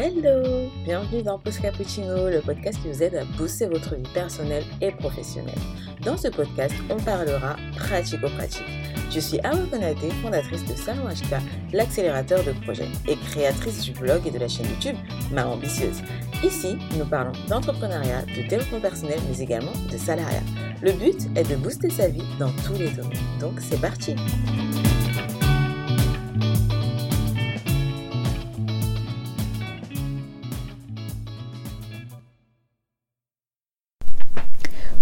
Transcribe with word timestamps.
Hello 0.00 0.70
Bienvenue 0.84 1.24
dans 1.24 1.40
Post 1.40 1.60
Cappuccino, 1.60 2.30
le 2.30 2.40
podcast 2.40 2.80
qui 2.80 2.88
vous 2.88 3.02
aide 3.02 3.16
à 3.16 3.24
booster 3.36 3.66
votre 3.66 3.96
vie 3.96 4.08
personnelle 4.14 4.62
et 4.80 4.92
professionnelle. 4.92 5.58
Dans 6.04 6.16
ce 6.16 6.28
podcast, 6.28 6.72
on 6.88 6.98
parlera 6.98 7.56
pratico-pratique. 7.74 8.62
Je 9.10 9.18
suis 9.18 9.40
Awa 9.40 9.66
Konate, 9.68 10.12
fondatrice 10.22 10.64
de 10.66 10.74
Salon 10.76 11.08
HK, 11.08 11.42
l'accélérateur 11.72 12.44
de 12.44 12.52
projets, 12.62 12.86
et 13.08 13.16
créatrice 13.16 13.82
du 13.82 13.90
blog 13.90 14.24
et 14.24 14.30
de 14.30 14.38
la 14.38 14.46
chaîne 14.46 14.66
YouTube 14.66 14.96
Ma 15.32 15.44
Ambitieuse. 15.48 16.00
Ici, 16.44 16.78
nous 16.96 17.04
parlons 17.04 17.32
d'entrepreneuriat, 17.48 18.22
de 18.22 18.48
développement 18.48 18.80
personnel, 18.80 19.18
mais 19.28 19.42
également 19.42 19.72
de 19.90 19.98
salariat. 19.98 20.44
Le 20.80 20.92
but 20.92 21.26
est 21.34 21.50
de 21.50 21.56
booster 21.56 21.90
sa 21.90 22.06
vie 22.06 22.22
dans 22.38 22.52
tous 22.64 22.74
les 22.74 22.90
domaines. 22.90 23.18
Donc 23.40 23.54
c'est 23.58 23.80
parti 23.80 24.14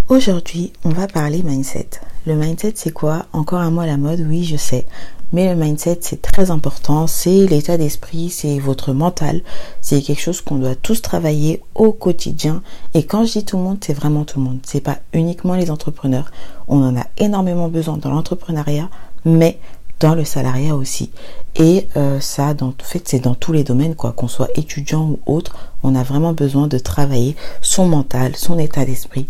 Aujourd'hui, 0.09 0.73
on 0.85 0.91
va 0.91 1.09
parler 1.09 1.43
mindset. 1.43 1.89
Le 2.29 2.37
mindset, 2.37 2.75
c'est 2.77 2.93
quoi? 2.93 3.27
Encore 3.33 3.59
un 3.59 3.73
mot 3.73 3.81
à 3.81 3.87
la 3.87 3.97
mode, 3.97 4.21
oui, 4.21 4.45
je 4.45 4.57
sais. 4.57 4.87
Mais 5.33 5.53
le 5.53 5.61
mindset, 5.61 5.99
c'est 6.03 6.23
très 6.23 6.53
important. 6.53 7.09
C'est 7.09 7.49
l'état 7.49 7.77
d'esprit, 7.77 8.31
c'est 8.31 8.61
votre 8.61 8.93
mental. 8.93 9.43
C'est 9.81 10.01
quelque 10.03 10.21
chose 10.21 10.43
qu'on 10.43 10.59
doit 10.59 10.77
tous 10.77 11.03
travailler 11.03 11.61
au 11.75 11.91
quotidien. 11.91 12.63
Et 12.95 13.03
quand 13.03 13.25
je 13.25 13.33
dis 13.33 13.45
tout 13.45 13.57
le 13.57 13.65
monde, 13.65 13.79
c'est 13.85 13.95
vraiment 13.95 14.25
tout 14.25 14.39
le 14.39 14.45
monde. 14.45 14.61
C'est 14.63 14.81
pas 14.81 14.99
uniquement 15.13 15.57
les 15.57 15.73
entrepreneurs. 15.73 16.31
On 16.69 16.85
en 16.85 16.97
a 16.97 17.07
énormément 17.19 17.67
besoin 17.67 17.97
dans 17.97 18.11
l'entrepreneuriat, 18.11 18.89
mais 19.25 19.59
dans 19.99 20.15
le 20.15 20.25
salariat 20.25 20.77
aussi. 20.77 21.11
Et 21.57 21.89
euh, 21.97 22.21
ça, 22.21 22.55
en 22.61 22.73
fait, 22.81 23.09
c'est 23.09 23.19
dans 23.19 23.35
tous 23.35 23.53
les 23.53 23.65
domaines, 23.65 23.97
quoi, 23.97 24.13
qu'on 24.13 24.29
soit 24.29 24.51
étudiant 24.55 25.09
ou 25.09 25.19
autre, 25.27 25.57
on 25.83 25.97
a 25.97 26.03
vraiment 26.03 26.33
besoin 26.33 26.69
de 26.69 26.79
travailler 26.79 27.35
son 27.61 27.89
mental, 27.89 28.37
son 28.37 28.59
état 28.59 28.85
d'esprit. 28.85 29.27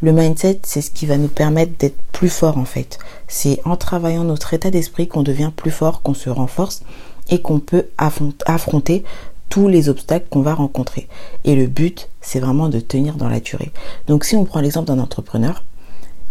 Le 0.00 0.12
mindset, 0.12 0.60
c'est 0.62 0.80
ce 0.80 0.92
qui 0.92 1.06
va 1.06 1.16
nous 1.16 1.26
permettre 1.26 1.72
d'être 1.76 2.00
plus 2.12 2.28
fort 2.28 2.56
en 2.56 2.64
fait. 2.64 2.98
C'est 3.26 3.60
en 3.64 3.76
travaillant 3.76 4.22
notre 4.22 4.54
état 4.54 4.70
d'esprit 4.70 5.08
qu'on 5.08 5.24
devient 5.24 5.50
plus 5.54 5.72
fort, 5.72 6.02
qu'on 6.02 6.14
se 6.14 6.30
renforce 6.30 6.82
et 7.30 7.42
qu'on 7.42 7.58
peut 7.58 7.86
affronter 7.98 9.02
tous 9.48 9.66
les 9.66 9.88
obstacles 9.88 10.26
qu'on 10.30 10.42
va 10.42 10.54
rencontrer. 10.54 11.08
Et 11.44 11.56
le 11.56 11.66
but, 11.66 12.10
c'est 12.20 12.38
vraiment 12.38 12.68
de 12.68 12.78
tenir 12.78 13.16
dans 13.16 13.28
la 13.28 13.40
durée. 13.40 13.72
Donc 14.06 14.24
si 14.24 14.36
on 14.36 14.44
prend 14.44 14.60
l'exemple 14.60 14.86
d'un 14.86 15.00
entrepreneur, 15.00 15.64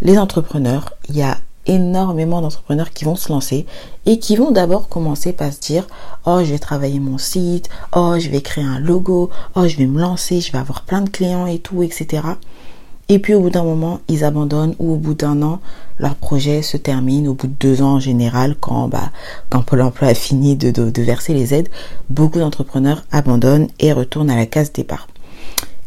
les 0.02 0.18
entrepreneurs, 0.18 0.94
il 1.10 1.18
y 1.18 1.24
a 1.24 1.38
énormément 1.66 2.40
d'entrepreneurs 2.40 2.92
qui 2.92 3.04
vont 3.04 3.18
se 3.18 3.30
lancer 3.30 3.66
et 4.06 4.20
qui 4.20 4.38
vont 4.38 4.52
d'abord 4.52 4.88
commencer 4.88 5.34
par 5.34 5.52
se 5.52 5.60
dire 5.60 5.86
oh 6.26 6.40
je 6.42 6.52
vais 6.52 6.60
travailler 6.60 7.02
mon 7.02 7.18
site 7.18 7.68
oh 7.94 8.16
je 8.18 8.30
vais 8.30 8.40
créer 8.40 8.64
un 8.64 8.80
logo 8.80 9.30
oh 9.56 9.68
je 9.68 9.76
vais 9.76 9.86
me 9.86 10.00
lancer 10.00 10.40
je 10.40 10.54
vais 10.54 10.60
avoir 10.60 10.84
plein 10.84 11.02
de 11.02 11.10
clients 11.10 11.46
et 11.46 11.60
tout 11.60 11.84
etc 11.84 12.24
et 13.10 13.20
puis 13.20 13.34
au 13.34 13.42
bout 13.42 13.50
d'un 13.50 13.64
moment, 13.64 14.02
ils 14.10 14.24
abandonnent 14.24 14.76
ou 14.80 14.94
au 14.94 14.96
bout 14.98 15.14
d'un 15.14 15.42
an, 15.42 15.60
leur 15.98 16.16
projet 16.16 16.62
se 16.62 16.76
termine. 16.76 17.28
Au 17.28 17.34
bout 17.34 17.48
de 17.48 17.56
deux 17.60 17.82
ans 17.82 17.96
en 17.96 18.00
général, 18.00 18.56
quand, 18.60 18.88
bah, 18.90 19.12
quand 19.50 19.62
Pôle 19.62 19.82
emploi 19.82 20.10
a 20.10 20.14
fini 20.14 20.56
de, 20.56 21.02
verser 21.02 21.34
les 21.34 21.54
aides, 21.54 21.70
beaucoup 22.10 22.40
d'entrepreneurs 22.40 23.04
abandonnent 23.12 23.68
et 23.80 23.94
retournent 23.94 24.30
à 24.30 24.36
la 24.36 24.46
case 24.46 24.74
départ. 24.74 25.08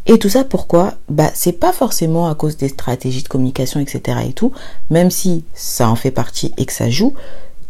Et 0.07 0.17
tout 0.17 0.29
ça 0.29 0.43
pourquoi? 0.43 0.95
Bah 1.09 1.29
c'est 1.35 1.51
pas 1.51 1.71
forcément 1.71 2.27
à 2.27 2.33
cause 2.33 2.57
des 2.57 2.69
stratégies 2.69 3.21
de 3.21 3.27
communication, 3.27 3.79
etc. 3.79 4.17
et 4.27 4.33
tout, 4.33 4.51
même 4.89 5.11
si 5.11 5.45
ça 5.53 5.89
en 5.89 5.95
fait 5.95 6.09
partie 6.09 6.51
et 6.57 6.65
que 6.65 6.73
ça 6.73 6.89
joue, 6.89 7.13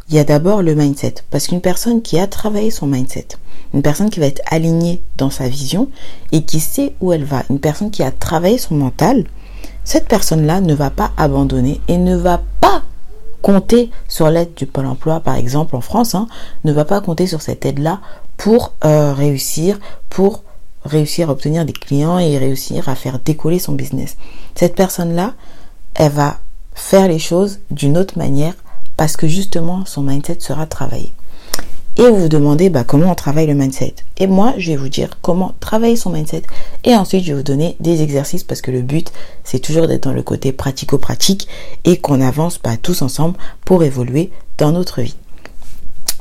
il 0.09 0.15
y 0.15 0.19
a 0.19 0.23
d'abord 0.23 0.61
le 0.61 0.75
mindset. 0.75 1.15
Parce 1.29 1.47
qu'une 1.47 1.61
personne 1.61 2.01
qui 2.01 2.19
a 2.19 2.27
travaillé 2.27 2.71
son 2.71 2.87
mindset, 2.87 3.27
une 3.73 3.81
personne 3.81 4.09
qui 4.09 4.19
va 4.19 4.25
être 4.27 4.41
alignée 4.47 5.01
dans 5.17 5.29
sa 5.29 5.47
vision 5.47 5.89
et 6.31 6.43
qui 6.43 6.59
sait 6.59 6.93
où 7.01 7.13
elle 7.13 7.23
va, 7.23 7.43
une 7.49 7.59
personne 7.59 7.91
qui 7.91 8.03
a 8.03 8.11
travaillé 8.11 8.57
son 8.57 8.75
mental, 8.75 9.25
cette 9.83 10.07
personne-là 10.07 10.61
ne 10.61 10.73
va 10.73 10.89
pas 10.89 11.11
abandonner 11.17 11.81
et 11.87 11.97
ne 11.97 12.15
va 12.15 12.41
pas 12.59 12.83
compter 13.41 13.89
sur 14.07 14.29
l'aide 14.29 14.53
du 14.53 14.65
Pôle 14.65 14.85
emploi, 14.85 15.19
par 15.19 15.35
exemple 15.35 15.75
en 15.75 15.81
France, 15.81 16.13
hein, 16.13 16.27
ne 16.63 16.71
va 16.71 16.85
pas 16.85 17.01
compter 17.01 17.25
sur 17.25 17.41
cette 17.41 17.65
aide-là 17.65 17.99
pour 18.37 18.73
euh, 18.85 19.13
réussir, 19.13 19.79
pour 20.09 20.43
réussir 20.85 21.29
à 21.29 21.33
obtenir 21.33 21.65
des 21.65 21.73
clients 21.73 22.19
et 22.19 22.37
réussir 22.37 22.89
à 22.89 22.95
faire 22.95 23.19
décoller 23.19 23.59
son 23.59 23.73
business. 23.73 24.17
Cette 24.55 24.75
personne-là, 24.75 25.33
elle 25.95 26.11
va 26.11 26.39
faire 26.73 27.07
les 27.07 27.19
choses 27.19 27.59
d'une 27.69 27.97
autre 27.97 28.17
manière 28.17 28.53
parce 29.01 29.17
que 29.17 29.27
justement 29.27 29.83
son 29.87 30.03
mindset 30.03 30.41
sera 30.41 30.67
travaillé 30.67 31.11
et 31.97 32.07
vous 32.07 32.17
vous 32.17 32.29
demandez 32.29 32.69
bah, 32.69 32.83
comment 32.83 33.09
on 33.09 33.15
travaille 33.15 33.47
le 33.47 33.55
mindset. 33.55 33.95
Et 34.17 34.27
moi, 34.27 34.53
je 34.59 34.69
vais 34.69 34.77
vous 34.77 34.89
dire 34.89 35.17
comment 35.23 35.55
travailler 35.59 35.95
son 35.95 36.11
mindset 36.11 36.43
et 36.83 36.95
ensuite 36.95 37.23
je 37.23 37.31
vais 37.31 37.37
vous 37.37 37.43
donner 37.43 37.75
des 37.79 38.03
exercices 38.03 38.43
parce 38.43 38.61
que 38.61 38.69
le 38.69 38.83
but, 38.83 39.11
c'est 39.43 39.57
toujours 39.57 39.87
d'être 39.87 40.03
dans 40.03 40.13
le 40.13 40.21
côté 40.21 40.51
pratico-pratique 40.51 41.47
et 41.83 41.97
qu'on 41.97 42.21
avance 42.21 42.59
pas 42.59 42.73
bah, 42.73 42.77
tous 42.79 43.01
ensemble 43.01 43.39
pour 43.65 43.83
évoluer 43.83 44.29
dans 44.59 44.71
notre 44.71 45.01
vie. 45.01 45.15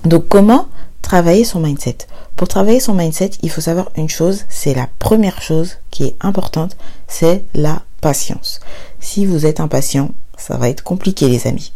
Donc 0.07 0.29
comment 0.29 0.67
travailler 1.03 1.45
son 1.45 1.61
mindset? 1.61 1.99
Pour 2.35 2.49
travailler 2.49 2.81
son 2.81 2.95
mindset, 2.95 3.33
il 3.43 3.51
faut 3.51 3.61
savoir 3.61 3.91
une 3.95 4.09
chose, 4.09 4.45
c'est 4.49 4.73
la 4.73 4.89
première 4.99 5.43
chose 5.43 5.77
qui 5.91 6.05
est 6.05 6.17
importante, 6.23 6.79
c'est 7.09 7.45
la 7.53 7.83
patience. 8.01 8.59
Si 9.01 9.27
vous 9.27 9.45
êtes 9.45 9.61
impatient, 9.61 10.13
ça 10.41 10.57
va 10.57 10.69
être 10.69 10.83
compliqué 10.83 11.29
les 11.29 11.47
amis. 11.47 11.73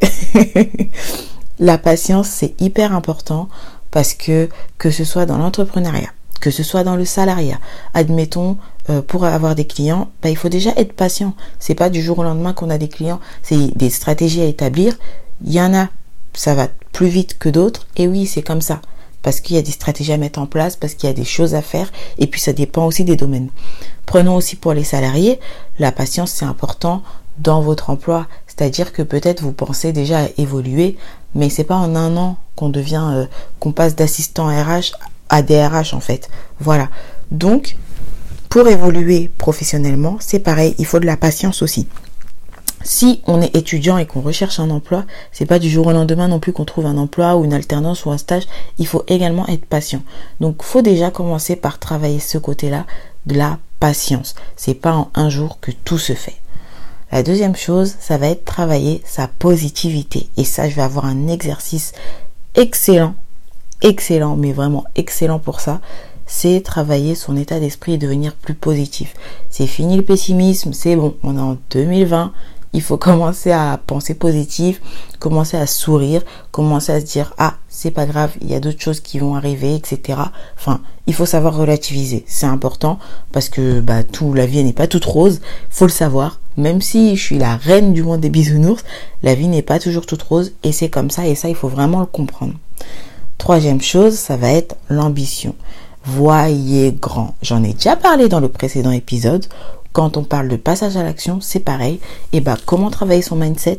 la 1.59 1.79
patience, 1.79 2.29
c'est 2.29 2.61
hyper 2.61 2.95
important 2.95 3.49
parce 3.91 4.15
que 4.15 4.49
que 4.79 4.91
ce 4.91 5.05
soit 5.05 5.27
dans 5.27 5.39
l'entrepreneuriat, 5.39 6.11
que 6.41 6.51
ce 6.51 6.63
soit 6.63 6.83
dans 6.83 6.97
le 6.97 7.05
salariat, 7.05 7.61
admettons 7.93 8.57
euh, 8.91 9.03
pour 9.03 9.25
avoir 9.25 9.55
des 9.55 9.67
clients, 9.67 10.11
bah, 10.23 10.31
il 10.31 10.37
faut 10.37 10.49
déjà 10.49 10.71
être 10.77 10.93
patient. 10.93 11.35
C'est 11.59 11.75
pas 11.75 11.91
du 11.91 12.03
jour 12.03 12.19
au 12.19 12.25
lendemain 12.25 12.53
qu'on 12.53 12.71
a 12.71 12.79
des 12.79 12.89
clients, 12.89 13.21
c'est 13.43 13.77
des 13.77 13.91
stratégies 13.91 14.43
à 14.43 14.47
établir. 14.47 14.95
Il 15.45 15.53
y 15.53 15.61
en 15.61 15.75
a, 15.75 15.89
ça 16.33 16.55
va 16.55 16.69
plus 16.93 17.09
vite 17.09 17.39
que 17.39 17.49
d'autres, 17.49 17.87
et 17.97 18.09
oui, 18.09 18.27
c'est 18.27 18.43
comme 18.43 18.61
ça. 18.63 18.81
Parce 19.23 19.41
qu'il 19.41 19.57
y 19.57 19.59
a 19.59 19.63
des 19.63 19.71
stratégies 19.71 20.13
à 20.13 20.19
mettre 20.19 20.39
en 20.39 20.47
place, 20.47 20.77
parce 20.77 20.95
qu'il 20.95 21.09
y 21.09 21.13
a 21.13 21.15
des 21.15 21.25
choses 21.25 21.55
à 21.55 21.63
faire, 21.63 21.91
et 22.19 22.27
puis 22.27 22.41
ça 22.41 22.53
dépend 22.53 22.85
aussi 22.87 23.05
des 23.05 23.17
domaines. 23.17 23.49
Prenons 24.05 24.37
aussi 24.37 24.57
pour 24.57 24.75
les 24.75 24.85
salariés, 24.85 25.41
la 25.79 25.93
patience 25.93 26.33
c'est 26.33 26.45
important 26.45 27.03
dans 27.39 27.61
votre 27.61 27.91
emploi. 27.91 28.27
C'est-à-dire 28.57 28.93
que 28.93 29.03
peut-être 29.03 29.43
vous 29.43 29.53
pensez 29.53 29.93
déjà 29.93 30.25
à 30.25 30.29
évoluer, 30.39 30.97
mais 31.35 31.51
c'est 31.51 31.65
pas 31.65 31.77
en 31.77 31.97
un 31.97 32.17
an 32.17 32.37
qu'on 32.55 32.69
devient, 32.69 33.09
euh, 33.13 33.27
qu'on 33.59 33.73
passe 33.73 33.97
d'assistant 33.97 34.47
RH 34.47 34.93
à 35.29 35.43
DRH 35.43 35.95
en 35.95 36.01
fait. 36.01 36.31
Voilà. 36.61 36.89
Donc, 37.31 37.77
pour 38.49 38.69
évoluer 38.69 39.31
professionnellement, 39.39 40.17
c'est 40.21 40.39
pareil, 40.39 40.77
il 40.79 40.87
faut 40.87 41.01
de 41.01 41.07
la 41.07 41.17
patience 41.17 41.63
aussi. 41.63 41.89
Si 42.85 43.23
on 43.27 43.41
est 43.41 43.57
étudiant 43.57 43.97
et 43.97 44.07
qu'on 44.07 44.21
recherche 44.21 44.61
un 44.61 44.71
emploi, 44.71 45.05
c'est 45.33 45.47
pas 45.47 45.59
du 45.59 45.71
jour 45.71 45.87
au 45.87 45.93
lendemain 45.93 46.29
non 46.29 46.39
plus 46.39 46.53
qu'on 46.53 46.67
trouve 46.67 46.87
un 46.87 46.99
emploi 46.99 47.35
ou 47.35 47.45
une 47.45 47.55
alternance 47.55 48.05
ou 48.05 48.11
un 48.11 48.19
stage. 48.19 48.45
Il 48.79 48.87
faut 48.87 49.05
également 49.09 49.49
être 49.49 49.65
patient. 49.65 50.03
Donc, 50.39 50.63
faut 50.63 50.83
déjà 50.83 51.11
commencer 51.11 51.57
par 51.57 51.79
travailler 51.79 52.21
ce 52.21 52.37
côté-là 52.37 52.85
de 53.27 53.35
la 53.37 53.59
patience. 53.81 54.35
C'est 54.55 54.75
pas 54.75 54.93
en 54.93 55.11
un 55.15 55.31
jour 55.31 55.59
que 55.61 55.71
tout 55.71 55.99
se 55.99 56.13
fait. 56.13 56.37
La 57.15 57.23
deuxième 57.23 57.55
chose, 57.55 57.95
ça 58.01 58.19
va 58.19 58.27
être 58.27 58.45
travailler 58.45 59.01
sa 59.07 59.29
positivité. 59.29 60.29
Et 60.37 60.43
ça, 60.43 60.69
je 60.69 60.75
vais 60.75 60.83
avoir 60.83 61.05
un 61.05 61.29
exercice 61.29 61.93
excellent, 62.57 63.15
excellent, 63.83 64.35
mais 64.35 64.51
vraiment 64.51 64.83
excellent 64.97 65.39
pour 65.39 65.61
ça. 65.61 65.81
C'est 66.27 66.61
travailler 66.61 67.15
son 67.15 67.37
état 67.37 67.61
d'esprit 67.61 67.93
et 67.93 67.99
devenir 67.99 68.35
plus 68.35 68.55
positif. 68.55 69.15
C'est 69.49 69.69
fini 69.69 69.97
le 69.97 70.03
pessimisme, 70.03 70.73
c'est 70.73 70.97
bon, 70.97 71.15
on 71.23 71.37
est 71.37 71.41
en 71.41 71.57
2020, 71.71 72.33
il 72.73 72.83
faut 72.83 72.97
commencer 72.99 73.53
à 73.53 73.79
penser 73.87 74.15
positif, 74.15 74.81
commencer 75.21 75.57
à 75.57 75.69
sourire, 75.69 76.23
commencer 76.51 76.91
à 76.91 77.01
se 77.01 77.07
dire 77.07 77.33
ah 77.39 77.55
c'est 77.69 77.93
pas 77.93 78.07
grave, 78.07 78.33
il 78.41 78.51
y 78.51 78.57
a 78.57 78.61
d'autres 78.61 78.81
choses 78.81 78.99
qui 78.99 79.21
vont 79.21 79.37
arriver, 79.37 79.77
etc. 79.77 80.19
Enfin, 80.59 80.81
il 81.07 81.15
faut 81.15 81.27
savoir 81.27 81.57
relativiser, 81.57 82.25
c'est 82.27 82.47
important 82.47 82.99
parce 83.31 83.49
que 83.49 83.79
bah 83.79 84.03
tout 84.03 84.35
la 84.35 84.47
vie 84.47 84.65
n'est 84.65 84.73
pas 84.73 84.89
toute 84.89 85.05
rose, 85.05 85.41
faut 85.71 85.87
le 85.87 85.93
savoir. 85.93 86.41
Même 86.57 86.81
si 86.81 87.17
je 87.17 87.23
suis 87.23 87.39
la 87.39 87.57
reine 87.57 87.93
du 87.93 88.03
monde 88.03 88.21
des 88.21 88.31
bisounours, 88.31 88.85
la 89.23 89.35
vie 89.35 89.49
n'est 89.49 89.63
pas 89.63 89.79
toujours 89.79 90.07
toute 90.07 90.23
rose 90.23 90.53
et 90.63 90.73
c'est 90.73 90.89
comme 90.89 91.11
ça 91.11 91.27
et 91.27 91.35
ça 91.35 91.49
il 91.49 91.55
faut 91.55 91.69
vraiment 91.69 92.01
le 92.01 92.07
comprendre. 92.07 92.55
Troisième 93.39 93.81
chose, 93.81 94.15
ça 94.15 94.37
va 94.37 94.53
être 94.53 94.77
l'ambition. 94.89 95.55
Voyez 96.05 96.93
grand. 96.93 97.35
J'en 97.43 97.65
ai 97.65 97.73
déjà 97.73 97.97
parlé 97.97 98.29
dans 98.29 98.41
le 98.41 98.49
précédent 98.49 98.93
épisode 98.93 99.47
quand 99.95 100.17
on 100.17 100.25
parle 100.25 100.49
de 100.49 100.57
passage 100.57 100.97
à 100.97 101.05
l'action, 101.05 101.41
c'est 101.41 101.61
pareil. 101.61 102.01
Et 102.33 102.41
bah, 102.41 102.59
comment 102.67 102.91
travailler 102.91 103.23
son 103.23 103.37
mindset? 103.37 103.79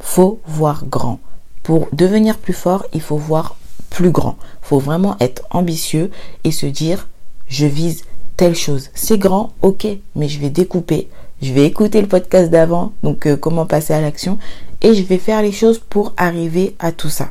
Faut 0.00 0.40
voir 0.44 0.84
grand. 0.86 1.20
Pour 1.62 1.86
devenir 1.92 2.36
plus 2.36 2.52
fort, 2.52 2.84
il 2.92 3.00
faut 3.00 3.16
voir 3.16 3.56
plus 3.90 4.10
grand. 4.10 4.36
Faut 4.60 4.80
vraiment 4.80 5.16
être 5.20 5.42
ambitieux 5.50 6.10
et 6.42 6.50
se 6.50 6.66
dire 6.66 7.06
je 7.46 7.64
vise 7.64 8.02
telle 8.36 8.56
chose. 8.56 8.90
C'est 8.94 9.18
grand, 9.18 9.52
ok, 9.62 9.86
mais 10.16 10.28
je 10.28 10.40
vais 10.40 10.50
découper. 10.50 11.08
Je 11.42 11.52
vais 11.52 11.64
écouter 11.64 12.00
le 12.02 12.06
podcast 12.06 12.50
d'avant, 12.50 12.92
donc 13.02 13.26
euh, 13.26 13.36
comment 13.36 13.64
passer 13.64 13.94
à 13.94 14.00
l'action, 14.00 14.38
et 14.82 14.94
je 14.94 15.02
vais 15.02 15.18
faire 15.18 15.40
les 15.40 15.52
choses 15.52 15.78
pour 15.78 16.12
arriver 16.16 16.76
à 16.78 16.92
tout 16.92 17.08
ça. 17.08 17.30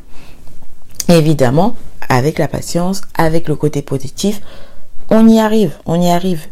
évidemment, 1.08 1.76
avec 2.08 2.38
la 2.38 2.48
patience, 2.48 3.02
avec 3.14 3.48
le 3.48 3.54
côté 3.54 3.82
positif, 3.82 4.40
On 5.12 5.28
y 5.28 5.40
arrive, 5.40 5.72
on 5.86 6.00
y 6.00 6.08
arrive. 6.08 6.46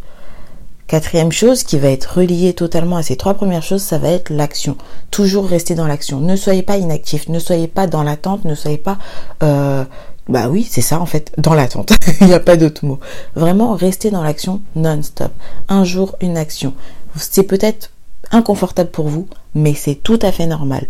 Quatrième 0.88 1.32
chose 1.32 1.64
qui 1.64 1.78
va 1.78 1.90
être 1.90 2.19
reliée 2.19 2.55
totalement 2.55 2.96
à 2.96 3.02
ces 3.02 3.16
trois 3.16 3.34
premières 3.34 3.62
choses, 3.62 3.82
ça 3.82 3.99
va 3.99 4.08
être 4.08 4.31
l'action. 4.31 4.76
Toujours 5.10 5.46
rester 5.46 5.75
dans 5.75 5.87
l'action. 5.87 6.19
Ne 6.19 6.34
soyez 6.34 6.62
pas 6.62 6.76
inactif, 6.76 7.28
ne 7.28 7.38
soyez 7.38 7.69
pas 7.69 7.87
dans 7.87 8.02
l'attente, 8.02 8.44
ne 8.44 8.55
soyez 8.55 8.78
pas... 8.78 8.99
Euh, 9.43 9.84
bah 10.28 10.49
oui, 10.49 10.66
c'est 10.69 10.81
ça 10.81 11.00
en 11.00 11.06
fait, 11.06 11.32
dans 11.38 11.55
l'attente. 11.55 11.93
Il 12.20 12.26
n'y 12.26 12.34
a 12.34 12.40
pas 12.40 12.56
d'autre 12.56 12.84
mot. 12.84 12.99
Vraiment, 13.34 13.75
rester 13.75 14.10
dans 14.10 14.22
l'action 14.22 14.60
non-stop. 14.76 15.31
Un 15.69 15.84
jour, 15.84 16.16
une 16.20 16.37
action. 16.37 16.75
C'est 17.19 17.43
peut-être 17.43 17.91
inconfortable 18.31 18.91
pour 18.91 19.09
vous, 19.09 19.29
mais 19.55 19.75
c'est 19.75 19.94
tout 19.94 20.19
à 20.23 20.32
fait 20.32 20.47
normal. 20.47 20.87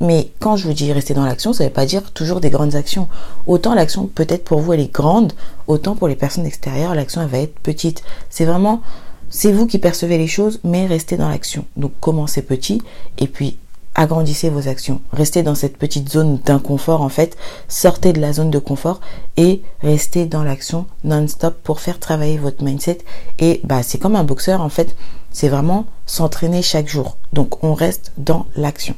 Mais 0.00 0.30
quand 0.38 0.56
je 0.56 0.66
vous 0.66 0.74
dis 0.74 0.92
rester 0.92 1.14
dans 1.14 1.24
l'action, 1.24 1.52
ça 1.52 1.64
ne 1.64 1.68
veut 1.68 1.74
pas 1.74 1.86
dire 1.86 2.12
toujours 2.12 2.40
des 2.40 2.50
grandes 2.50 2.74
actions. 2.74 3.08
Autant 3.46 3.74
l'action 3.74 4.06
peut-être 4.06 4.44
pour 4.44 4.60
vous 4.60 4.72
elle 4.72 4.80
est 4.80 4.92
grande, 4.92 5.32
autant 5.66 5.94
pour 5.94 6.08
les 6.08 6.16
personnes 6.16 6.46
extérieures 6.46 6.94
l'action 6.94 7.22
elle 7.22 7.28
va 7.28 7.38
être 7.38 7.58
petite. 7.60 8.02
C'est 8.30 8.44
vraiment 8.44 8.82
c'est 9.30 9.52
vous 9.52 9.66
qui 9.66 9.78
percevez 9.78 10.16
les 10.16 10.26
choses, 10.26 10.60
mais 10.64 10.86
restez 10.86 11.16
dans 11.16 11.28
l'action. 11.28 11.64
Donc 11.76 11.92
commencez 12.00 12.42
petit 12.42 12.80
et 13.18 13.26
puis 13.26 13.58
agrandissez 13.98 14.48
vos 14.48 14.68
actions. 14.68 15.00
Restez 15.12 15.42
dans 15.42 15.56
cette 15.56 15.76
petite 15.76 16.08
zone 16.08 16.38
d'inconfort 16.44 17.02
en 17.02 17.08
fait. 17.08 17.36
Sortez 17.66 18.12
de 18.12 18.20
la 18.20 18.32
zone 18.32 18.50
de 18.50 18.60
confort 18.60 19.00
et 19.36 19.60
restez 19.82 20.24
dans 20.24 20.44
l'action 20.44 20.86
non-stop 21.02 21.60
pour 21.64 21.80
faire 21.80 21.98
travailler 21.98 22.38
votre 22.38 22.62
mindset. 22.62 22.98
Et 23.40 23.60
bah 23.64 23.82
c'est 23.82 23.98
comme 23.98 24.14
un 24.14 24.22
boxeur 24.22 24.60
en 24.60 24.68
fait. 24.68 24.94
C'est 25.32 25.48
vraiment 25.48 25.84
s'entraîner 26.06 26.62
chaque 26.62 26.88
jour. 26.88 27.16
Donc 27.32 27.64
on 27.64 27.74
reste 27.74 28.12
dans 28.16 28.46
l'action. 28.54 28.94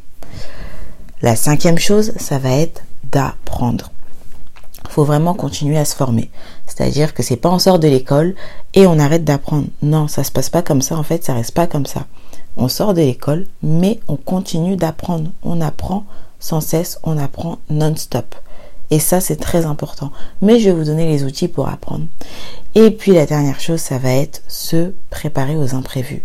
La 1.22 1.34
cinquième 1.34 1.78
chose, 1.78 2.12
ça 2.18 2.38
va 2.38 2.50
être 2.50 2.82
d'apprendre. 3.10 3.90
Il 4.84 4.90
faut 4.90 5.04
vraiment 5.04 5.34
continuer 5.34 5.78
à 5.78 5.86
se 5.86 5.96
former. 5.96 6.30
C'est-à-dire 6.66 7.14
que 7.14 7.22
c'est 7.22 7.36
pas 7.36 7.48
on 7.48 7.58
sort 7.58 7.78
de 7.78 7.88
l'école 7.88 8.34
et 8.74 8.86
on 8.86 8.98
arrête 8.98 9.24
d'apprendre. 9.24 9.68
Non, 9.80 10.08
ça 10.08 10.24
se 10.24 10.30
passe 10.30 10.50
pas 10.50 10.62
comme 10.62 10.82
ça. 10.82 10.98
En 10.98 11.04
fait, 11.04 11.24
ça 11.24 11.32
reste 11.32 11.52
pas 11.52 11.66
comme 11.66 11.86
ça. 11.86 12.06
On 12.62 12.68
sort 12.68 12.92
de 12.92 13.00
l'école, 13.00 13.46
mais 13.62 14.00
on 14.06 14.16
continue 14.16 14.76
d'apprendre. 14.76 15.30
On 15.42 15.62
apprend 15.62 16.04
sans 16.40 16.60
cesse, 16.60 16.98
on 17.04 17.16
apprend 17.16 17.58
non-stop. 17.70 18.34
Et 18.90 18.98
ça, 18.98 19.22
c'est 19.22 19.36
très 19.36 19.64
important. 19.64 20.12
Mais 20.42 20.60
je 20.60 20.68
vais 20.68 20.76
vous 20.76 20.84
donner 20.84 21.06
les 21.06 21.24
outils 21.24 21.48
pour 21.48 21.68
apprendre. 21.68 22.04
Et 22.74 22.90
puis 22.90 23.12
la 23.12 23.24
dernière 23.24 23.60
chose, 23.60 23.80
ça 23.80 23.96
va 23.96 24.12
être 24.12 24.42
se 24.46 24.92
préparer 25.08 25.56
aux 25.56 25.74
imprévus. 25.74 26.22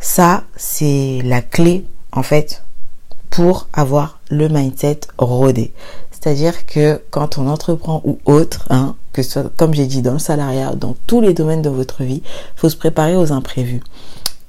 Ça, 0.00 0.44
c'est 0.54 1.20
la 1.24 1.40
clé, 1.40 1.86
en 2.12 2.22
fait, 2.22 2.62
pour 3.30 3.68
avoir 3.72 4.20
le 4.28 4.48
mindset 4.48 5.00
rodé. 5.16 5.72
C'est-à-dire 6.10 6.66
que 6.66 7.00
quand 7.10 7.38
on 7.38 7.48
entreprend 7.48 8.02
ou 8.04 8.18
autre, 8.26 8.66
hein, 8.68 8.96
que 9.14 9.22
ce 9.22 9.30
soit, 9.30 9.52
comme 9.56 9.72
j'ai 9.72 9.86
dit, 9.86 10.02
dans 10.02 10.12
le 10.12 10.18
salariat, 10.18 10.74
dans 10.74 10.94
tous 11.06 11.22
les 11.22 11.32
domaines 11.32 11.62
de 11.62 11.70
votre 11.70 12.02
vie, 12.02 12.22
il 12.24 12.60
faut 12.60 12.68
se 12.68 12.76
préparer 12.76 13.16
aux 13.16 13.32
imprévus. 13.32 13.82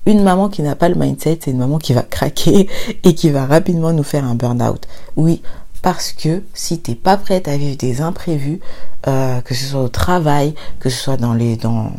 Une 0.05 0.23
maman 0.23 0.49
qui 0.49 0.61
n'a 0.61 0.75
pas 0.75 0.89
le 0.89 0.95
mindset, 0.95 1.39
c'est 1.43 1.51
une 1.51 1.59
maman 1.59 1.77
qui 1.77 1.93
va 1.93 2.01
craquer 2.01 2.67
et 3.03 3.13
qui 3.13 3.29
va 3.29 3.45
rapidement 3.45 3.93
nous 3.93 4.03
faire 4.03 4.25
un 4.25 4.35
burn-out. 4.35 4.87
Oui, 5.15 5.41
parce 5.81 6.11
que 6.11 6.43
si 6.53 6.79
t'es 6.79 6.95
pas 6.95 7.17
prête 7.17 7.47
à 7.47 7.57
vivre 7.57 7.77
des 7.77 8.01
imprévus, 8.01 8.59
euh, 9.07 9.41
que 9.41 9.53
ce 9.53 9.65
soit 9.65 9.81
au 9.81 9.89
travail, 9.89 10.53
que 10.79 10.89
ce 10.89 11.01
soit 11.01 11.17
dans 11.17 11.33
les 11.33 11.55
dans 11.55 11.91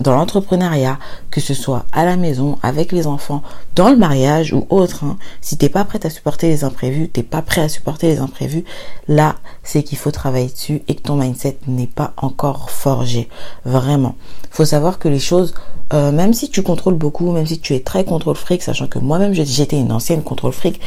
dans 0.00 0.14
l'entrepreneuriat, 0.14 0.98
que 1.30 1.40
ce 1.40 1.54
soit 1.54 1.84
à 1.92 2.04
la 2.04 2.16
maison, 2.16 2.58
avec 2.62 2.92
les 2.92 3.06
enfants, 3.06 3.42
dans 3.74 3.90
le 3.90 3.96
mariage 3.96 4.52
ou 4.52 4.66
autre, 4.70 5.04
hein, 5.04 5.18
si 5.40 5.56
t'es 5.56 5.68
pas 5.68 5.84
prête 5.84 6.06
à 6.06 6.10
supporter 6.10 6.48
les 6.48 6.64
imprévus, 6.64 7.08
t'es 7.08 7.22
pas 7.22 7.42
prêt 7.42 7.60
à 7.60 7.68
supporter 7.68 8.08
les 8.08 8.18
imprévus, 8.18 8.64
là, 9.08 9.36
c'est 9.62 9.82
qu'il 9.82 9.98
faut 9.98 10.10
travailler 10.10 10.48
dessus 10.48 10.82
et 10.88 10.94
que 10.94 11.02
ton 11.02 11.16
mindset 11.16 11.58
n'est 11.66 11.86
pas 11.86 12.14
encore 12.16 12.70
forgé. 12.70 13.28
Vraiment. 13.64 14.16
Faut 14.50 14.64
savoir 14.64 14.98
que 14.98 15.08
les 15.08 15.18
choses, 15.18 15.54
euh, 15.92 16.10
même 16.10 16.32
si 16.32 16.50
tu 16.50 16.62
contrôles 16.62 16.96
beaucoup, 16.96 17.30
même 17.32 17.46
si 17.46 17.60
tu 17.60 17.74
es 17.74 17.80
très 17.80 18.04
contrôle 18.04 18.36
fric, 18.36 18.62
sachant 18.62 18.86
que 18.86 18.98
moi-même 18.98 19.34
j'étais 19.34 19.78
une 19.78 19.92
ancienne 19.92 20.22
contrôle 20.22 20.52
fric, 20.52 20.80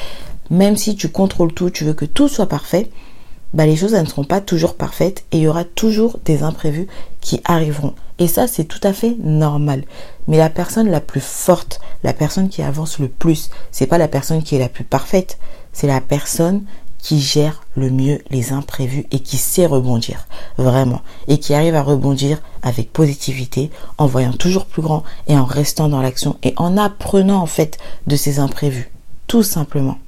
même 0.49 0.75
si 0.75 0.95
tu 0.95 1.09
contrôles 1.09 1.53
tout, 1.53 1.69
tu 1.69 1.83
veux 1.83 1.93
que 1.93 2.05
tout 2.05 2.27
soit 2.27 2.47
parfait, 2.47 2.89
bah 3.53 3.65
les 3.65 3.75
choses 3.75 3.93
ne 3.93 4.05
seront 4.05 4.23
pas 4.23 4.41
toujours 4.41 4.75
parfaites 4.75 5.23
et 5.31 5.37
il 5.37 5.43
y 5.43 5.47
aura 5.47 5.63
toujours 5.63 6.19
des 6.25 6.43
imprévus 6.43 6.87
qui 7.21 7.41
arriveront. 7.45 7.93
Et 8.19 8.27
ça, 8.27 8.47
c'est 8.47 8.65
tout 8.65 8.79
à 8.83 8.93
fait 8.93 9.15
normal. 9.23 9.83
Mais 10.27 10.37
la 10.37 10.49
personne 10.49 10.89
la 10.89 11.01
plus 11.01 11.21
forte, 11.21 11.79
la 12.03 12.13
personne 12.13 12.49
qui 12.49 12.61
avance 12.61 12.99
le 12.99 13.07
plus, 13.07 13.49
c'est 13.71 13.87
pas 13.87 13.97
la 13.97 14.07
personne 14.07 14.43
qui 14.43 14.55
est 14.55 14.59
la 14.59 14.69
plus 14.69 14.83
parfaite, 14.83 15.37
c'est 15.73 15.87
la 15.87 16.01
personne 16.01 16.63
qui 17.05 17.21
gère 17.21 17.61
le 17.75 17.91
mieux 17.91 18.23
les 18.31 18.51
imprévus 18.51 19.05
et 19.11 19.19
qui 19.19 19.37
sait 19.37 19.67
rebondir, 19.67 20.25
vraiment, 20.57 21.01
et 21.27 21.37
qui 21.37 21.53
arrive 21.53 21.75
à 21.75 21.83
rebondir 21.83 22.41
avec 22.63 22.91
positivité, 22.91 23.69
en 23.99 24.07
voyant 24.07 24.33
toujours 24.33 24.65
plus 24.65 24.81
grand 24.81 25.03
et 25.27 25.37
en 25.37 25.45
restant 25.45 25.87
dans 25.87 26.01
l'action 26.01 26.37
et 26.41 26.55
en 26.57 26.77
apprenant 26.77 27.41
en 27.41 27.45
fait 27.45 27.77
de 28.07 28.15
ces 28.15 28.39
imprévus, 28.39 28.89
tout 29.27 29.43
simplement. 29.43 29.99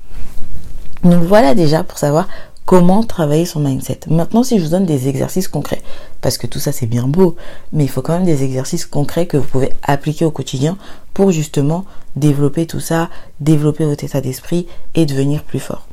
Donc 1.04 1.22
voilà 1.22 1.54
déjà 1.54 1.84
pour 1.84 2.00
savoir 2.00 2.28
comment 2.68 3.02
travailler 3.02 3.46
son 3.46 3.62
mindset. 3.62 4.02
Maintenant, 4.10 4.44
si 4.44 4.60
je 4.60 4.64
vous 4.66 4.72
donne 4.72 4.86
des 4.86 5.08
exercices 5.08 5.48
concrets, 5.48 5.82
parce 6.20 6.38
que 6.38 6.48
tout 6.48 6.60
ça 6.60 6.74
c'est 6.74 6.86
bien 6.86 7.08
beau, 7.08 7.38
mais 7.72 7.86
il 7.86 7.90
faut 7.90 8.02
quand 8.02 8.14
même 8.14 8.26
des 8.26 8.44
exercices 8.44 8.86
concrets 8.86 9.26
que 9.26 9.38
vous 9.38 9.48
pouvez 9.48 9.72
appliquer 9.84 10.26
au 10.26 10.32
quotidien 10.32 10.78
pour 11.14 11.32
justement 11.32 11.86
développer 12.18 12.68
tout 12.68 12.82
ça, 12.82 13.10
développer 13.40 13.86
votre 13.86 14.04
état 14.04 14.20
d'esprit 14.20 14.68
et 14.96 15.06
devenir 15.06 15.44
plus 15.44 15.62
fort. 15.62 15.88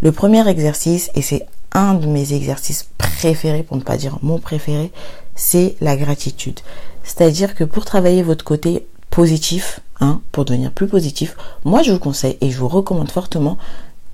Le 0.00 0.10
premier 0.10 0.48
exercice, 0.48 1.10
et 1.14 1.20
c'est 1.20 1.46
un 1.72 1.92
de 1.92 2.06
mes 2.06 2.32
exercices 2.32 2.88
préférés, 2.96 3.62
pour 3.62 3.76
ne 3.76 3.82
pas 3.82 3.98
dire 3.98 4.18
mon 4.22 4.38
préféré, 4.38 4.92
c'est 5.34 5.76
la 5.82 5.96
gratitude. 5.96 6.60
C'est-à-dire 7.04 7.54
que 7.54 7.64
pour 7.64 7.84
travailler 7.84 8.22
votre 8.22 8.44
côté 8.44 8.86
positif, 9.10 9.80
hein, 10.00 10.22
pour 10.32 10.46
devenir 10.46 10.72
plus 10.72 10.88
positif, 10.88 11.36
moi 11.66 11.82
je 11.82 11.92
vous 11.92 11.98
conseille 11.98 12.38
et 12.40 12.50
je 12.50 12.58
vous 12.58 12.68
recommande 12.68 13.10
fortement 13.10 13.58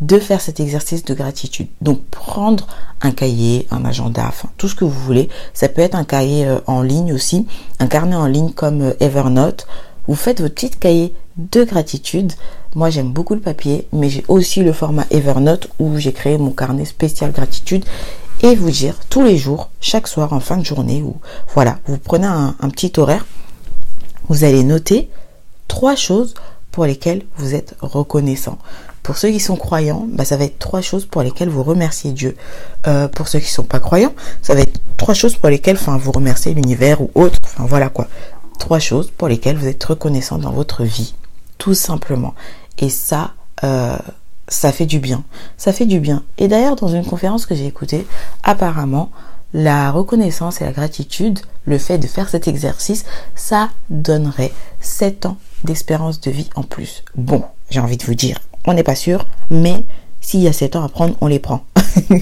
de 0.02 0.18
faire 0.18 0.40
cet 0.40 0.58
exercice 0.58 1.04
de 1.04 1.14
gratitude. 1.14 1.68
Donc 1.80 2.02
prendre 2.06 2.66
un 3.00 3.12
cahier, 3.12 3.66
un 3.70 3.84
agenda, 3.84 4.24
enfin 4.26 4.50
tout 4.58 4.68
ce 4.68 4.74
que 4.74 4.84
vous 4.84 4.90
voulez. 4.90 5.28
Ça 5.54 5.68
peut 5.68 5.80
être 5.80 5.94
un 5.94 6.04
cahier 6.04 6.46
euh, 6.46 6.58
en 6.66 6.82
ligne 6.82 7.12
aussi, 7.14 7.46
un 7.78 7.86
carnet 7.86 8.16
en 8.16 8.26
ligne 8.26 8.50
comme 8.50 8.82
euh, 8.82 8.92
Evernote. 9.00 9.66
Vous 10.08 10.16
faites 10.16 10.40
votre 10.40 10.54
petit 10.54 10.70
cahier 10.70 11.14
de 11.36 11.62
gratitude. 11.62 12.32
Moi 12.74 12.90
j'aime 12.90 13.12
beaucoup 13.12 13.34
le 13.34 13.40
papier, 13.40 13.86
mais 13.92 14.10
j'ai 14.10 14.24
aussi 14.26 14.64
le 14.64 14.72
format 14.72 15.06
Evernote 15.10 15.68
où 15.78 15.96
j'ai 15.98 16.12
créé 16.12 16.36
mon 16.36 16.50
carnet 16.50 16.84
spécial 16.84 17.30
gratitude 17.30 17.84
et 18.42 18.56
vous 18.56 18.70
dire 18.72 18.96
tous 19.08 19.22
les 19.22 19.36
jours, 19.36 19.70
chaque 19.80 20.08
soir 20.08 20.32
en 20.32 20.40
fin 20.40 20.56
de 20.56 20.64
journée, 20.64 21.00
ou 21.00 21.14
voilà, 21.54 21.78
vous 21.86 21.98
prenez 21.98 22.26
un, 22.26 22.56
un 22.58 22.70
petit 22.70 22.92
horaire, 22.96 23.24
vous 24.28 24.42
allez 24.42 24.64
noter 24.64 25.08
trois 25.68 25.94
choses 25.94 26.34
pour 26.72 26.86
lesquelles 26.86 27.22
vous 27.36 27.54
êtes 27.54 27.76
reconnaissant. 27.80 28.58
Pour 29.02 29.16
ceux 29.16 29.30
qui 29.30 29.40
sont 29.40 29.56
croyants, 29.56 30.06
bah, 30.08 30.24
ça 30.24 30.36
va 30.36 30.44
être 30.44 30.58
trois 30.58 30.80
choses 30.80 31.06
pour 31.06 31.22
lesquelles 31.22 31.48
vous 31.48 31.62
remerciez 31.62 32.12
Dieu. 32.12 32.36
Euh, 32.86 33.08
pour 33.08 33.28
ceux 33.28 33.40
qui 33.40 33.50
sont 33.50 33.64
pas 33.64 33.80
croyants, 33.80 34.14
ça 34.42 34.54
va 34.54 34.60
être 34.60 34.80
trois 34.96 35.14
choses 35.14 35.34
pour 35.36 35.48
lesquelles, 35.48 35.76
vous 35.76 36.12
remerciez 36.12 36.54
l'univers 36.54 37.00
ou 37.00 37.10
autre. 37.14 37.38
Enfin, 37.44 37.64
voilà 37.66 37.88
quoi. 37.88 38.06
Trois 38.58 38.78
choses 38.78 39.10
pour 39.10 39.28
lesquelles 39.28 39.56
vous 39.56 39.66
êtes 39.66 39.82
reconnaissant 39.82 40.38
dans 40.38 40.52
votre 40.52 40.84
vie, 40.84 41.14
tout 41.58 41.74
simplement. 41.74 42.34
Et 42.78 42.90
ça, 42.90 43.32
euh, 43.64 43.96
ça 44.46 44.70
fait 44.70 44.86
du 44.86 45.00
bien. 45.00 45.24
Ça 45.56 45.72
fait 45.72 45.86
du 45.86 45.98
bien. 45.98 46.22
Et 46.38 46.46
d'ailleurs, 46.46 46.76
dans 46.76 46.88
une 46.88 47.04
conférence 47.04 47.46
que 47.46 47.56
j'ai 47.56 47.66
écoutée, 47.66 48.06
apparemment, 48.44 49.10
la 49.52 49.90
reconnaissance 49.90 50.60
et 50.60 50.64
la 50.64 50.72
gratitude, 50.72 51.40
le 51.64 51.78
fait 51.78 51.98
de 51.98 52.06
faire 52.06 52.28
cet 52.28 52.48
exercice, 52.48 53.04
ça 53.34 53.68
donnerait 53.90 54.52
7 54.80 55.26
ans 55.26 55.36
d'espérance 55.64 56.20
de 56.20 56.30
vie 56.30 56.50
en 56.54 56.62
plus. 56.62 57.04
Bon, 57.16 57.44
j'ai 57.70 57.80
envie 57.80 57.96
de 57.96 58.04
vous 58.04 58.14
dire, 58.14 58.38
on 58.66 58.74
n'est 58.74 58.82
pas 58.82 58.94
sûr, 58.94 59.26
mais 59.50 59.84
s'il 60.20 60.40
y 60.40 60.48
a 60.48 60.52
7 60.52 60.76
ans 60.76 60.84
à 60.84 60.88
prendre, 60.88 61.16
on 61.20 61.26
les 61.26 61.38
prend. 61.38 61.64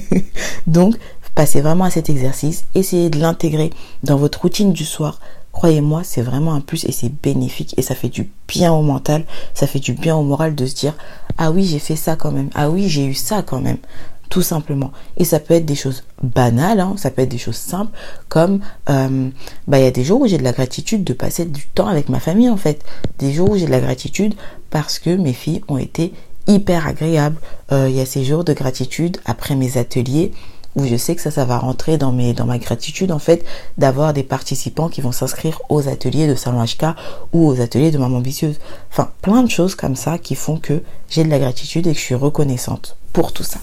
Donc, 0.66 0.97
passez 1.35 1.61
vraiment 1.61 1.85
à 1.85 1.90
cet 1.90 2.11
exercice, 2.11 2.64
essayez 2.75 3.11
de 3.11 3.18
l'intégrer 3.18 3.70
dans 4.02 4.16
votre 4.16 4.40
routine 4.40 4.73
du 4.73 4.85
soir. 4.85 5.20
Croyez-moi, 5.52 6.02
c'est 6.04 6.23
vraiment 6.23 6.54
un 6.54 6.61
plus 6.61 6.85
et 6.85 6.92
c'est 6.92 7.12
bénéfique 7.23 7.75
et 7.76 7.82
ça 7.82 7.94
fait 7.94 8.09
du 8.09 8.30
bien 8.47 8.73
au 8.73 8.82
mental, 8.82 9.25
ça 9.52 9.66
fait 9.66 9.80
du 9.80 9.92
bien 9.92 10.16
au 10.16 10.23
moral 10.23 10.54
de 10.54 10.66
se 10.66 10.75
dire 10.75 10.94
ah 11.38 11.50
oui 11.50 11.64
j'ai 11.64 11.78
fait 11.78 11.97
ça 11.97 12.14
quand 12.16 12.30
même, 12.30 12.50
ah 12.54 12.70
oui 12.70 12.88
j'ai 12.88 13.04
eu 13.04 13.14
ça 13.14 13.42
quand 13.42 13.61
même, 13.61 13.78
tout 14.28 14.42
simplement. 14.42 14.92
Et 15.16 15.25
ça 15.25 15.40
peut 15.40 15.54
être 15.54 15.66
des 15.66 15.75
choses 15.75 16.04
banales, 16.23 16.78
hein, 16.78 16.94
ça 16.97 17.11
peut 17.11 17.23
être 17.23 17.30
des 17.30 17.38
choses 17.38 17.56
simples, 17.56 17.92
comme 18.28 18.61
euh, 18.88 19.28
bah 19.66 19.78
il 19.78 19.85
y 19.85 19.88
a 19.88 19.90
des 19.90 20.04
jours 20.04 20.20
où 20.20 20.26
j'ai 20.26 20.38
de 20.38 20.44
la 20.44 20.52
gratitude 20.52 21.02
de 21.02 21.12
passer 21.12 21.44
du 21.47 21.66
temps 21.66 21.88
avec 21.88 22.09
ma 22.09 22.20
famille 22.20 22.49
en 22.49 22.56
fait, 22.56 22.85
des 23.18 23.32
jours 23.32 23.50
où 23.50 23.56
j'ai 23.56 23.66
de 23.66 23.73
la 23.73 23.80
gratitude 23.80 24.35
parce 24.70 24.99
que 24.99 25.11
mes 25.11 25.32
filles 25.32 25.62
ont 25.68 25.78
été 25.78 26.12
hyper 26.47 26.87
agréable. 26.87 27.37
Euh, 27.73 27.88
il 27.88 27.97
y 27.97 28.00
a 28.00 28.06
ces 28.06 28.25
jours 28.25 28.44
de 28.44 28.52
gratitude 28.52 29.18
après 29.25 29.54
mes 29.54 29.78
ateliers 29.78 30.32
où 30.76 30.87
je 30.87 30.97
sais 30.97 31.14
que 31.16 31.23
ça, 31.23 31.30
ça 31.30 31.44
va 31.44 31.59
rentrer 31.59 31.99
dans 31.99 32.12
mes, 32.12 32.32
dans 32.32 32.47
ma 32.47 32.59
gratitude 32.59 33.12
en 33.12 33.18
fait, 33.18 33.44
d'avoir 33.78 34.12
des 34.12 34.23
participants 34.23 34.88
qui 34.88 35.00
vont 35.00 35.12
s'inscrire 35.12 35.61
aux 35.68 35.88
ateliers 35.88 36.26
de 36.26 36.35
Salon 36.35 36.64
HK 36.64 36.97
ou 37.32 37.49
aux 37.49 37.61
ateliers 37.61 37.90
de 37.90 37.99
Maman 37.99 38.18
Ambitieuse. 38.18 38.59
Enfin, 38.90 39.11
plein 39.23 39.42
de 39.42 39.50
choses 39.50 39.75
comme 39.75 39.97
ça 39.97 40.18
qui 40.18 40.35
font 40.35 40.59
que 40.59 40.82
j'ai 41.09 41.25
de 41.25 41.30
la 41.30 41.38
gratitude 41.38 41.87
et 41.87 41.92
que 41.92 41.99
je 41.99 42.04
suis 42.04 42.14
reconnaissante 42.14 42.97
pour 43.12 43.32
tout 43.32 43.42
ça. 43.42 43.59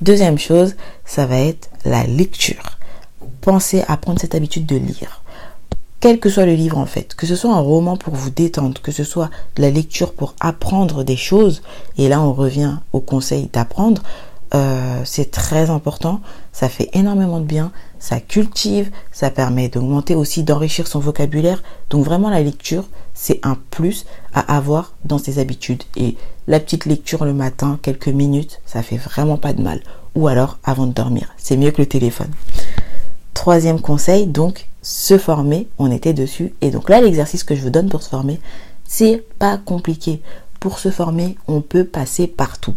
Deuxième 0.00 0.38
chose, 0.38 0.76
ça 1.04 1.26
va 1.26 1.40
être 1.40 1.70
la 1.84 2.04
lecture. 2.04 2.78
pensez 3.40 3.82
à 3.88 3.96
prendre 3.96 4.20
cette 4.20 4.34
habitude 4.34 4.66
de 4.66 4.76
lire. 4.76 5.17
Quel 6.00 6.20
que 6.20 6.30
soit 6.30 6.46
le 6.46 6.54
livre 6.54 6.78
en 6.78 6.86
fait, 6.86 7.16
que 7.16 7.26
ce 7.26 7.34
soit 7.34 7.52
un 7.52 7.60
roman 7.60 7.96
pour 7.96 8.14
vous 8.14 8.30
détendre, 8.30 8.80
que 8.80 8.92
ce 8.92 9.02
soit 9.02 9.30
la 9.56 9.70
lecture 9.70 10.12
pour 10.12 10.34
apprendre 10.38 11.02
des 11.02 11.16
choses, 11.16 11.60
et 11.96 12.08
là 12.08 12.20
on 12.20 12.32
revient 12.32 12.76
au 12.92 13.00
conseil 13.00 13.48
d'apprendre, 13.52 14.02
euh, 14.54 15.02
c'est 15.04 15.30
très 15.30 15.70
important, 15.70 16.20
ça 16.52 16.68
fait 16.68 16.88
énormément 16.92 17.40
de 17.40 17.44
bien, 17.44 17.72
ça 17.98 18.20
cultive, 18.20 18.90
ça 19.12 19.30
permet 19.30 19.68
d'augmenter 19.68 20.14
aussi, 20.14 20.42
d'enrichir 20.44 20.86
son 20.86 21.00
vocabulaire. 21.00 21.62
Donc 21.90 22.04
vraiment 22.04 22.30
la 22.30 22.42
lecture, 22.42 22.88
c'est 23.12 23.40
un 23.42 23.58
plus 23.70 24.06
à 24.32 24.56
avoir 24.56 24.94
dans 25.04 25.18
ses 25.18 25.38
habitudes. 25.38 25.82
Et 25.96 26.16
la 26.46 26.60
petite 26.60 26.86
lecture 26.86 27.24
le 27.24 27.34
matin, 27.34 27.78
quelques 27.82 28.08
minutes, 28.08 28.60
ça 28.64 28.82
fait 28.82 28.96
vraiment 28.96 29.36
pas 29.36 29.52
de 29.52 29.62
mal. 29.62 29.82
Ou 30.14 30.28
alors 30.28 30.58
avant 30.64 30.86
de 30.86 30.92
dormir, 30.92 31.34
c'est 31.36 31.56
mieux 31.56 31.72
que 31.72 31.82
le 31.82 31.88
téléphone. 31.88 32.30
Troisième 33.34 33.80
conseil, 33.80 34.26
donc 34.26 34.67
se 34.82 35.18
former, 35.18 35.68
on 35.78 35.90
était 35.90 36.12
dessus. 36.12 36.54
Et 36.60 36.70
donc 36.70 36.88
là, 36.88 37.00
l'exercice 37.00 37.44
que 37.44 37.54
je 37.54 37.62
vous 37.62 37.70
donne 37.70 37.88
pour 37.88 38.02
se 38.02 38.08
former, 38.08 38.40
c'est 38.84 39.24
pas 39.38 39.58
compliqué. 39.58 40.22
Pour 40.60 40.78
se 40.78 40.90
former, 40.90 41.36
on 41.46 41.60
peut 41.60 41.84
passer 41.84 42.26
partout. 42.26 42.74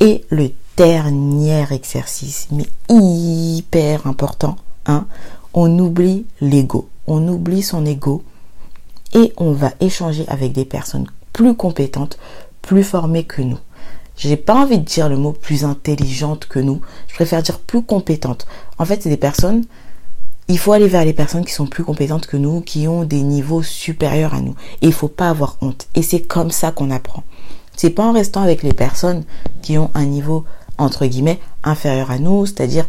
Et 0.00 0.24
le 0.30 0.50
dernier 0.76 1.64
exercice, 1.72 2.46
mais 2.52 2.66
hyper 2.88 4.06
important, 4.06 4.56
hein, 4.86 5.06
on 5.54 5.78
oublie 5.78 6.26
l'ego, 6.40 6.88
on 7.06 7.26
oublie 7.28 7.62
son 7.62 7.84
ego 7.86 8.22
et 9.14 9.32
on 9.36 9.52
va 9.52 9.72
échanger 9.80 10.24
avec 10.28 10.52
des 10.52 10.64
personnes 10.64 11.06
plus 11.32 11.54
compétentes, 11.54 12.18
plus 12.62 12.84
formées 12.84 13.24
que 13.24 13.42
nous. 13.42 13.58
J'ai 14.16 14.36
pas 14.36 14.54
envie 14.54 14.78
de 14.78 14.84
dire 14.84 15.08
le 15.08 15.16
mot 15.16 15.32
plus 15.32 15.64
intelligente 15.64 16.46
que 16.46 16.58
nous, 16.58 16.80
je 17.06 17.14
préfère 17.14 17.42
dire 17.42 17.60
plus 17.60 17.82
compétente. 17.82 18.46
En 18.78 18.84
fait, 18.84 19.02
c'est 19.02 19.08
des 19.08 19.16
personnes 19.16 19.64
il 20.50 20.58
faut 20.58 20.72
aller 20.72 20.88
vers 20.88 21.04
les 21.04 21.12
personnes 21.12 21.44
qui 21.44 21.52
sont 21.52 21.66
plus 21.66 21.84
compétentes 21.84 22.26
que 22.26 22.38
nous, 22.38 22.62
qui 22.62 22.88
ont 22.88 23.04
des 23.04 23.20
niveaux 23.22 23.62
supérieurs 23.62 24.32
à 24.32 24.40
nous. 24.40 24.54
Et 24.80 24.86
il 24.86 24.94
faut 24.94 25.08
pas 25.08 25.28
avoir 25.28 25.58
honte. 25.60 25.86
Et 25.94 26.02
c'est 26.02 26.22
comme 26.22 26.50
ça 26.50 26.72
qu'on 26.72 26.90
apprend. 26.90 27.22
C'est 27.76 27.90
pas 27.90 28.04
en 28.04 28.12
restant 28.12 28.40
avec 28.42 28.62
les 28.62 28.72
personnes 28.72 29.24
qui 29.60 29.76
ont 29.76 29.90
un 29.94 30.06
niveau 30.06 30.44
entre 30.78 31.04
guillemets 31.06 31.38
inférieur 31.62 32.10
à 32.10 32.18
nous, 32.18 32.46
c'est-à-dire 32.46 32.86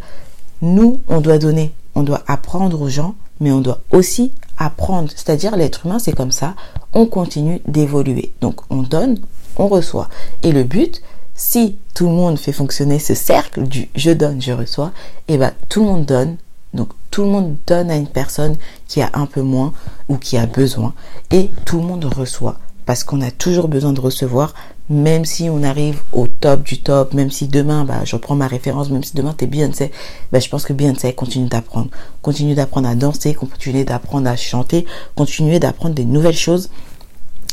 nous, 0.62 1.00
on 1.06 1.20
doit 1.20 1.38
donner 1.38 1.72
on 2.00 2.02
doit 2.02 2.22
apprendre 2.26 2.80
aux 2.80 2.88
gens, 2.88 3.14
mais 3.40 3.52
on 3.52 3.60
doit 3.60 3.82
aussi 3.90 4.32
apprendre. 4.56 5.10
C'est-à-dire 5.14 5.54
l'être 5.54 5.84
humain, 5.84 5.98
c'est 5.98 6.16
comme 6.16 6.32
ça, 6.32 6.54
on 6.94 7.04
continue 7.04 7.60
d'évoluer. 7.68 8.32
Donc 8.40 8.62
on 8.70 8.82
donne, 8.82 9.18
on 9.56 9.68
reçoit. 9.68 10.08
Et 10.42 10.50
le 10.50 10.64
but, 10.64 11.02
si 11.34 11.76
tout 11.94 12.06
le 12.06 12.14
monde 12.14 12.38
fait 12.38 12.52
fonctionner 12.52 12.98
ce 12.98 13.14
cercle 13.14 13.64
du 13.64 13.90
je 13.94 14.10
donne, 14.12 14.40
je 14.40 14.52
reçois, 14.52 14.92
et 15.28 15.34
eh 15.34 15.38
ben 15.38 15.52
tout 15.68 15.80
le 15.80 15.86
monde 15.88 16.06
donne. 16.06 16.36
Donc 16.72 16.88
tout 17.10 17.22
le 17.22 17.28
monde 17.28 17.56
donne 17.66 17.90
à 17.90 17.96
une 17.96 18.08
personne 18.08 18.56
qui 18.88 19.02
a 19.02 19.10
un 19.12 19.26
peu 19.26 19.42
moins 19.42 19.74
ou 20.08 20.16
qui 20.16 20.38
a 20.38 20.46
besoin 20.46 20.94
et 21.30 21.50
tout 21.66 21.80
le 21.80 21.86
monde 21.86 22.04
reçoit 22.04 22.58
parce 22.86 23.04
qu'on 23.04 23.20
a 23.20 23.30
toujours 23.30 23.68
besoin 23.68 23.92
de 23.92 24.00
recevoir 24.00 24.54
même 24.90 25.24
si 25.24 25.48
on 25.48 25.62
arrive 25.62 26.02
au 26.12 26.26
top 26.26 26.64
du 26.64 26.80
top, 26.82 27.14
même 27.14 27.30
si 27.30 27.46
demain, 27.46 27.84
bah, 27.84 28.00
je 28.04 28.16
reprends 28.16 28.34
ma 28.34 28.48
référence, 28.48 28.90
même 28.90 29.04
si 29.04 29.14
demain 29.14 29.32
t'es 29.32 29.46
Beyoncé, 29.46 29.92
bah, 30.32 30.40
je 30.40 30.48
pense 30.48 30.64
que 30.64 30.72
Beyoncé 30.72 31.12
continue 31.12 31.48
d'apprendre. 31.48 31.90
Continue 32.22 32.54
d'apprendre 32.54 32.88
à 32.88 32.96
danser, 32.96 33.32
continue 33.32 33.84
d'apprendre 33.84 34.28
à 34.28 34.34
chanter, 34.34 34.84
continuer 35.14 35.60
d'apprendre 35.60 35.94
des 35.94 36.04
nouvelles 36.04 36.36
choses 36.36 36.70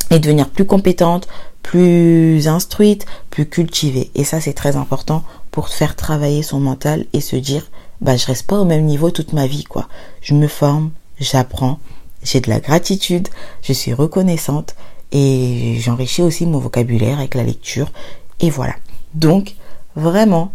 et 0.10 0.18
devenir 0.18 0.50
plus 0.50 0.66
compétente, 0.66 1.28
plus 1.62 2.48
instruite, 2.48 3.06
plus 3.30 3.46
cultivée. 3.46 4.10
Et 4.16 4.24
ça, 4.24 4.42
c'est 4.42 4.54
très 4.54 4.76
important 4.76 5.24
pour 5.52 5.70
faire 5.70 5.96
travailler 5.96 6.42
son 6.42 6.60
mental 6.60 7.06
et 7.14 7.22
se 7.22 7.36
dire, 7.36 7.70
bah, 8.02 8.18
je 8.18 8.26
reste 8.26 8.48
pas 8.48 8.60
au 8.60 8.66
même 8.66 8.86
niveau 8.86 9.12
toute 9.12 9.34
ma 9.34 9.46
vie, 9.46 9.64
quoi. 9.64 9.88
Je 10.22 10.34
me 10.34 10.48
forme, 10.48 10.90
j'apprends, 11.20 11.78
j'ai 12.24 12.42
de 12.42 12.50
la 12.50 12.60
gratitude, 12.60 13.28
je 13.62 13.74
suis 13.74 13.94
reconnaissante 13.94 14.76
et 15.12 15.78
j'enrichis 15.80 16.22
aussi 16.22 16.46
mon 16.46 16.60
vocabulaire 16.60 17.20
avec 17.20 17.36
la 17.36 17.44
lecture 17.44 17.92
et 18.40 18.50
voilà. 18.50 18.76
Donc 19.14 19.56
vraiment, 19.96 20.52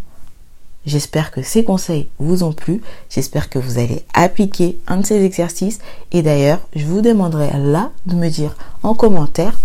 j'espère 0.86 1.30
que 1.30 1.42
ces 1.42 1.64
conseils 1.64 2.08
vous 2.18 2.42
ont 2.42 2.52
plu, 2.52 2.82
j'espère 3.10 3.48
que 3.48 3.58
vous 3.58 3.78
allez 3.78 4.04
appliquer 4.14 4.78
un 4.86 4.98
de 4.98 5.06
ces 5.06 5.24
exercices 5.24 5.78
et 6.12 6.22
d'ailleurs, 6.22 6.60
je 6.76 6.84
vous 6.84 7.00
demanderai 7.00 7.50
là 7.58 7.90
de 8.06 8.14
me 8.14 8.28
dire 8.28 8.56
en 8.82 8.94
commentaire 8.94 9.58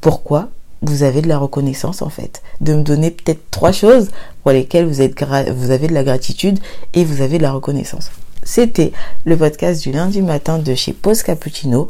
pourquoi 0.00 0.48
vous 0.82 1.02
avez 1.02 1.22
de 1.22 1.28
la 1.28 1.38
reconnaissance 1.38 2.02
en 2.02 2.08
fait, 2.08 2.42
de 2.60 2.74
me 2.74 2.82
donner 2.82 3.10
peut-être 3.10 3.50
trois 3.50 3.72
choses 3.72 4.10
pour 4.42 4.52
lesquelles 4.52 4.86
vous 4.86 5.00
avez 5.00 5.88
de 5.88 5.94
la 5.94 6.04
gratitude 6.04 6.60
et 6.94 7.04
vous 7.04 7.20
avez 7.20 7.38
de 7.38 7.42
la 7.42 7.52
reconnaissance. 7.52 8.10
C'était 8.44 8.92
le 9.24 9.36
podcast 9.36 9.82
du 9.82 9.92
lundi 9.92 10.22
matin 10.22 10.58
de 10.58 10.74
chez 10.74 10.92
Post 10.92 11.24
Cappuccino. 11.24 11.88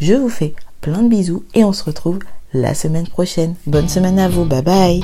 Je 0.00 0.14
vous 0.14 0.28
fais 0.28 0.54
plein 0.84 1.02
de 1.02 1.08
bisous 1.08 1.44
et 1.54 1.64
on 1.64 1.72
se 1.72 1.82
retrouve 1.82 2.18
la 2.52 2.74
semaine 2.74 3.08
prochaine. 3.08 3.54
Bonne 3.66 3.88
semaine 3.88 4.18
à 4.18 4.28
vous, 4.28 4.44
bye 4.44 4.60
bye 4.60 5.00